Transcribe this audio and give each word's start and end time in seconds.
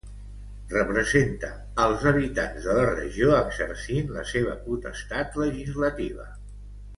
Representa 0.75 1.49
als 1.83 2.07
habitants 2.11 2.65
de 2.69 2.77
la 2.77 2.87
regió 2.93 3.35
exercint 3.43 4.09
la 4.17 4.25
potestat 4.71 5.39
legislativa. 5.45 6.27